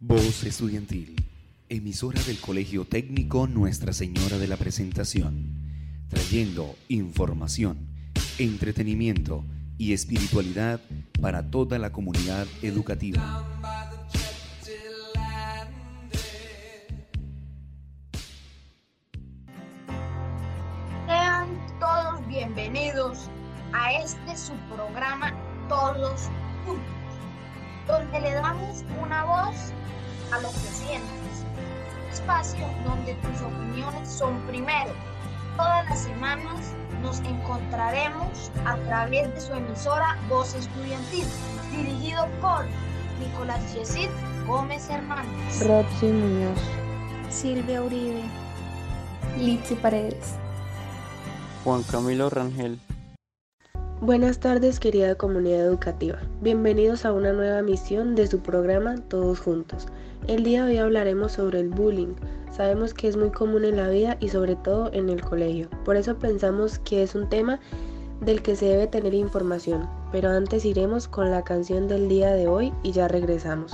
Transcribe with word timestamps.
Voz 0.00 0.44
Estudiantil, 0.44 1.16
emisora 1.68 2.22
del 2.22 2.38
Colegio 2.38 2.84
Técnico 2.84 3.48
Nuestra 3.48 3.92
Señora 3.92 4.38
de 4.38 4.46
la 4.46 4.56
Presentación, 4.56 6.06
trayendo 6.08 6.76
información, 6.86 7.88
entretenimiento 8.38 9.44
y 9.76 9.94
espiritualidad 9.94 10.80
para 11.20 11.50
toda 11.50 11.80
la 11.80 11.90
comunidad 11.90 12.46
educativa. 12.62 13.44
Sean 21.08 21.48
todos 21.80 22.24
bienvenidos 22.28 23.28
a 23.72 23.94
este 23.94 24.36
su 24.36 24.52
programa 24.72 25.34
Todos 25.68 26.30
Juntos, 26.64 27.07
una 29.00 29.24
voz 29.24 29.56
a 30.32 30.40
lo 30.40 30.48
que 30.48 30.58
sientes. 30.58 31.44
Espacio 32.12 32.66
donde 32.84 33.14
tus 33.14 33.40
opiniones 33.42 34.08
son 34.08 34.40
primero. 34.46 34.92
Todas 35.56 35.88
las 35.88 36.00
semanas 36.00 36.72
nos 37.02 37.20
encontraremos 37.20 38.50
a 38.64 38.76
través 38.76 39.32
de 39.34 39.40
su 39.40 39.52
emisora 39.52 40.16
Voz 40.28 40.54
Estudiantil, 40.54 41.24
dirigido 41.74 42.26
por 42.40 42.64
Nicolás 43.20 43.74
Yesid 43.74 44.08
Gómez 44.46 44.88
Hernández, 44.88 45.66
Roxy 45.66 46.06
Muñoz, 46.06 46.58
Silvia 47.28 47.82
Uribe, 47.82 48.22
Litsi 49.38 49.74
Paredes, 49.74 50.34
Juan 51.64 51.82
Camilo 51.82 52.30
Rangel. 52.30 52.80
Buenas 54.00 54.38
tardes 54.38 54.78
querida 54.78 55.16
comunidad 55.16 55.66
educativa, 55.66 56.20
bienvenidos 56.40 57.04
a 57.04 57.12
una 57.12 57.32
nueva 57.32 57.62
misión 57.62 58.14
de 58.14 58.28
su 58.28 58.38
programa 58.38 58.94
Todos 59.08 59.40
Juntos. 59.40 59.88
El 60.28 60.44
día 60.44 60.64
de 60.64 60.70
hoy 60.70 60.78
hablaremos 60.78 61.32
sobre 61.32 61.58
el 61.58 61.68
bullying. 61.68 62.14
Sabemos 62.52 62.94
que 62.94 63.08
es 63.08 63.16
muy 63.16 63.32
común 63.32 63.64
en 63.64 63.76
la 63.76 63.88
vida 63.88 64.16
y 64.20 64.28
sobre 64.28 64.54
todo 64.54 64.92
en 64.92 65.08
el 65.08 65.20
colegio. 65.20 65.68
Por 65.84 65.96
eso 65.96 66.16
pensamos 66.16 66.78
que 66.78 67.02
es 67.02 67.16
un 67.16 67.28
tema 67.28 67.58
del 68.20 68.40
que 68.40 68.54
se 68.54 68.66
debe 68.66 68.86
tener 68.86 69.14
información. 69.14 69.90
Pero 70.12 70.30
antes 70.30 70.64
iremos 70.64 71.08
con 71.08 71.32
la 71.32 71.42
canción 71.42 71.88
del 71.88 72.08
día 72.08 72.30
de 72.30 72.46
hoy 72.46 72.72
y 72.84 72.92
ya 72.92 73.08
regresamos. 73.08 73.72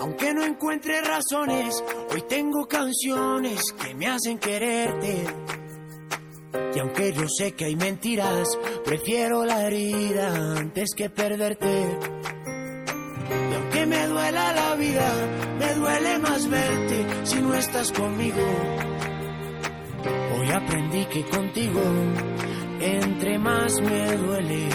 Aunque 0.00 0.32
no 0.32 0.44
encuentre 0.44 1.02
razones, 1.02 1.84
hoy 2.10 2.22
tengo 2.26 2.66
canciones 2.66 3.60
que 3.72 3.94
me 3.94 4.08
hacen 4.08 4.38
quererte. 4.38 5.26
Y 6.74 6.78
aunque 6.78 7.12
yo 7.12 7.28
sé 7.28 7.52
que 7.52 7.66
hay 7.66 7.76
mentiras, 7.76 8.48
prefiero 8.84 9.44
la 9.44 9.66
herida 9.66 10.56
antes 10.58 10.94
que 10.94 11.10
perderte. 11.10 11.98
Y 13.50 13.54
aunque 13.54 13.86
me 13.86 14.06
duela 14.06 14.52
la 14.52 14.74
vida, 14.76 15.12
me 15.58 15.74
duele 15.74 16.18
más 16.18 16.48
verte 16.48 17.06
si 17.24 17.40
no 17.40 17.54
estás 17.54 17.92
conmigo. 17.92 18.42
Hoy 20.38 20.50
aprendí 20.50 21.04
que 21.06 21.24
contigo, 21.26 21.82
entre 22.80 23.38
más 23.38 23.80
me 23.80 24.16
duele, 24.16 24.68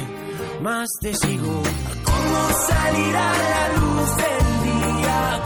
más 0.62 0.88
te 1.02 1.14
sigo. 1.16 1.64
¿Cómo 2.06 2.50
salir 2.68 3.14
la 3.14 3.70
luz 3.78 4.18
del 4.18 4.64
día 4.64 5.44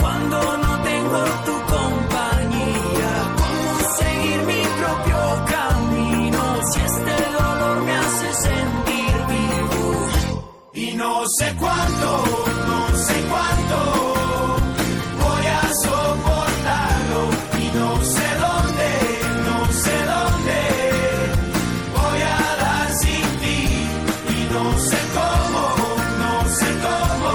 no 11.02 11.24
sé 11.40 11.56
cuánto, 11.60 12.10
no 12.70 12.98
sé 13.08 13.16
cuánto 13.32 13.78
voy 15.24 15.46
a 15.60 15.62
soportarlo 15.86 17.22
y 17.60 17.66
no 17.80 17.90
sé 18.16 18.28
dónde, 18.46 18.90
no 19.50 19.58
sé 19.84 19.96
dónde 20.14 20.60
voy 21.98 22.22
a 22.22 22.42
dar 22.64 22.88
sin 23.02 23.28
ti 23.42 23.60
y 24.36 24.54
no 24.54 24.66
sé 24.90 25.00
cómo, 25.18 25.64
no 26.24 26.34
sé 26.60 26.70
cómo 26.88 27.34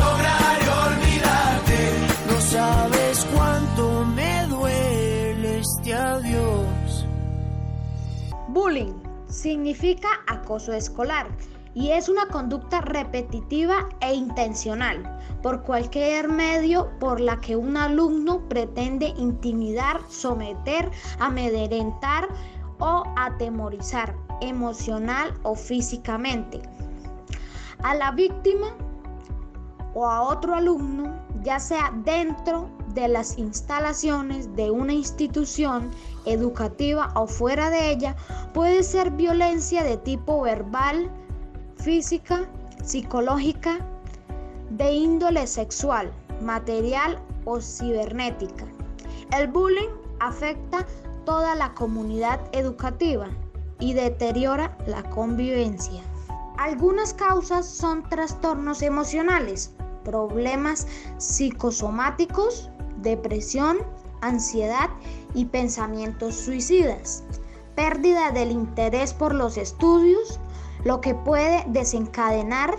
lograré 0.00 0.66
olvidarte. 0.88 1.78
No 2.30 2.36
sabes 2.40 3.26
cuánto 3.34 4.04
me 4.16 4.46
duele 4.48 5.60
este 5.60 5.94
adiós. 5.94 7.06
Bullying 8.48 8.94
significa 9.28 10.08
acoso 10.26 10.72
escolar 10.72 11.28
y 11.76 11.90
es 11.90 12.08
una 12.08 12.26
conducta 12.28 12.80
repetitiva 12.80 13.90
e 14.00 14.14
intencional 14.14 15.20
por 15.42 15.62
cualquier 15.62 16.26
medio 16.26 16.88
por 16.98 17.20
la 17.20 17.38
que 17.38 17.54
un 17.54 17.76
alumno 17.76 18.40
pretende 18.48 19.08
intimidar, 19.18 20.00
someter, 20.08 20.90
amedrentar 21.20 22.28
o 22.78 23.02
atemorizar 23.16 24.16
emocional 24.40 25.38
o 25.42 25.54
físicamente. 25.54 26.62
A 27.82 27.94
la 27.94 28.10
víctima 28.10 28.68
o 29.92 30.06
a 30.06 30.22
otro 30.22 30.54
alumno, 30.54 31.14
ya 31.42 31.60
sea 31.60 31.92
dentro 32.06 32.70
de 32.94 33.08
las 33.08 33.36
instalaciones 33.36 34.56
de 34.56 34.70
una 34.70 34.94
institución 34.94 35.90
educativa 36.24 37.12
o 37.14 37.26
fuera 37.26 37.68
de 37.68 37.90
ella, 37.90 38.16
puede 38.54 38.82
ser 38.82 39.10
violencia 39.10 39.84
de 39.84 39.98
tipo 39.98 40.40
verbal, 40.40 41.12
física, 41.86 42.48
psicológica, 42.82 43.78
de 44.70 44.90
índole 44.90 45.46
sexual, 45.46 46.10
material 46.42 47.16
o 47.44 47.60
cibernética. 47.60 48.66
El 49.30 49.46
bullying 49.46 49.90
afecta 50.18 50.84
toda 51.24 51.54
la 51.54 51.74
comunidad 51.74 52.40
educativa 52.50 53.28
y 53.78 53.92
deteriora 53.92 54.76
la 54.88 55.08
convivencia. 55.10 56.02
Algunas 56.58 57.14
causas 57.14 57.68
son 57.68 58.02
trastornos 58.08 58.82
emocionales, 58.82 59.70
problemas 60.02 60.88
psicosomáticos, 61.18 62.68
depresión, 63.00 63.78
ansiedad 64.22 64.90
y 65.34 65.44
pensamientos 65.44 66.34
suicidas, 66.34 67.22
pérdida 67.76 68.32
del 68.32 68.50
interés 68.50 69.14
por 69.14 69.32
los 69.32 69.56
estudios, 69.56 70.40
lo 70.84 71.00
que 71.00 71.14
puede 71.14 71.64
desencadenar 71.68 72.76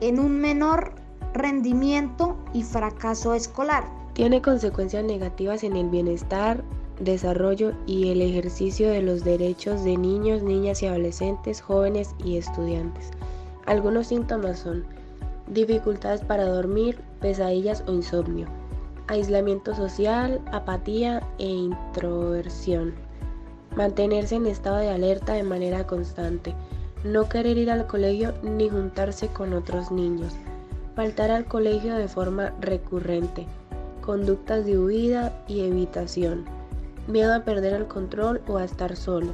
en 0.00 0.18
un 0.18 0.40
menor 0.40 0.92
rendimiento 1.34 2.36
y 2.52 2.62
fracaso 2.62 3.34
escolar. 3.34 3.84
Tiene 4.14 4.42
consecuencias 4.42 5.04
negativas 5.04 5.62
en 5.62 5.76
el 5.76 5.88
bienestar, 5.88 6.64
desarrollo 7.00 7.72
y 7.86 8.10
el 8.10 8.22
ejercicio 8.22 8.90
de 8.90 9.02
los 9.02 9.24
derechos 9.24 9.84
de 9.84 9.96
niños, 9.96 10.42
niñas 10.42 10.82
y 10.82 10.86
adolescentes, 10.86 11.60
jóvenes 11.60 12.14
y 12.24 12.36
estudiantes. 12.36 13.10
Algunos 13.66 14.08
síntomas 14.08 14.58
son 14.58 14.84
dificultades 15.46 16.20
para 16.22 16.44
dormir, 16.44 17.00
pesadillas 17.20 17.84
o 17.86 17.92
insomnio, 17.92 18.48
aislamiento 19.06 19.74
social, 19.74 20.40
apatía 20.52 21.22
e 21.38 21.46
introversión, 21.46 22.94
mantenerse 23.76 24.36
en 24.36 24.46
estado 24.46 24.78
de 24.78 24.90
alerta 24.90 25.34
de 25.34 25.42
manera 25.42 25.86
constante, 25.86 26.54
no 27.04 27.28
querer 27.28 27.58
ir 27.58 27.70
al 27.70 27.86
colegio 27.86 28.34
ni 28.42 28.68
juntarse 28.68 29.28
con 29.28 29.52
otros 29.52 29.90
niños, 29.90 30.34
faltar 30.96 31.30
al 31.30 31.44
colegio 31.44 31.94
de 31.94 32.08
forma 32.08 32.54
recurrente, 32.60 33.46
conductas 34.00 34.64
de 34.64 34.78
huida 34.78 35.32
y 35.46 35.60
evitación, 35.60 36.44
miedo 37.06 37.34
a 37.34 37.44
perder 37.44 37.74
el 37.74 37.86
control 37.86 38.40
o 38.48 38.56
a 38.56 38.64
estar 38.64 38.96
solo, 38.96 39.32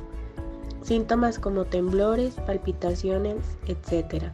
síntomas 0.82 1.38
como 1.38 1.64
temblores, 1.64 2.34
palpitaciones, 2.46 3.36
etc. 3.66 4.24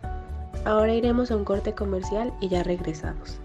Ahora 0.64 0.94
iremos 0.94 1.30
a 1.30 1.36
un 1.36 1.44
corte 1.44 1.74
comercial 1.74 2.32
y 2.40 2.48
ya 2.48 2.62
regresamos. 2.62 3.38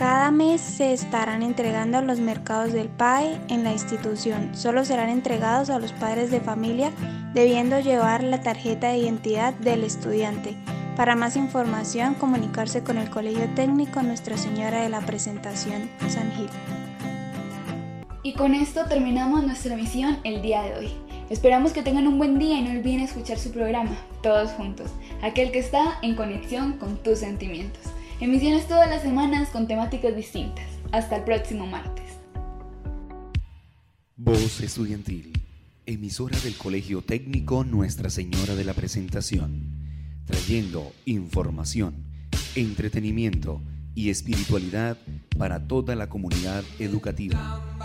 Cada 0.00 0.30
mes 0.30 0.62
se 0.62 0.94
estarán 0.94 1.42
entregando 1.42 1.98
a 1.98 2.00
los 2.00 2.20
mercados 2.20 2.72
del 2.72 2.88
PAE 2.88 3.38
en 3.48 3.64
la 3.64 3.72
institución. 3.72 4.56
Solo 4.56 4.86
serán 4.86 5.10
entregados 5.10 5.68
a 5.68 5.78
los 5.78 5.92
padres 5.92 6.30
de 6.30 6.40
familia 6.40 6.90
debiendo 7.34 7.78
llevar 7.80 8.24
la 8.24 8.40
tarjeta 8.40 8.88
de 8.88 8.96
identidad 8.96 9.52
del 9.52 9.84
estudiante. 9.84 10.56
Para 10.96 11.16
más 11.16 11.36
información, 11.36 12.14
comunicarse 12.14 12.82
con 12.82 12.96
el 12.96 13.10
Colegio 13.10 13.46
Técnico 13.54 14.00
Nuestra 14.02 14.38
Señora 14.38 14.80
de 14.80 14.88
la 14.88 15.02
Presentación 15.02 15.90
San 16.08 16.32
Gil. 16.32 16.48
Y 18.22 18.32
con 18.32 18.54
esto 18.54 18.86
terminamos 18.88 19.44
nuestra 19.44 19.74
emisión 19.74 20.16
el 20.24 20.40
día 20.40 20.62
de 20.62 20.76
hoy. 20.78 20.88
Esperamos 21.28 21.74
que 21.74 21.82
tengan 21.82 22.06
un 22.06 22.16
buen 22.16 22.38
día 22.38 22.58
y 22.58 22.62
no 22.62 22.70
olviden 22.70 23.00
escuchar 23.00 23.38
su 23.38 23.52
programa, 23.52 23.98
Todos 24.22 24.52
Juntos, 24.52 24.90
aquel 25.20 25.52
que 25.52 25.58
está 25.58 25.98
en 26.00 26.16
conexión 26.16 26.78
con 26.78 26.96
tus 26.96 27.18
sentimientos. 27.18 27.82
Emisiones 28.20 28.68
todas 28.68 28.86
las 28.86 29.00
semanas 29.00 29.48
con 29.48 29.66
temáticas 29.66 30.14
distintas. 30.14 30.66
Hasta 30.92 31.16
el 31.16 31.24
próximo 31.24 31.66
martes. 31.66 32.18
Voz 34.14 34.60
Estudiantil, 34.60 35.32
emisora 35.86 36.38
del 36.40 36.54
Colegio 36.54 37.00
Técnico 37.00 37.64
Nuestra 37.64 38.10
Señora 38.10 38.54
de 38.56 38.64
la 38.64 38.74
Presentación, 38.74 39.70
trayendo 40.26 40.92
información, 41.06 41.94
entretenimiento 42.56 43.62
y 43.94 44.10
espiritualidad 44.10 44.98
para 45.38 45.66
toda 45.66 45.96
la 45.96 46.10
comunidad 46.10 46.62
educativa. 46.78 47.79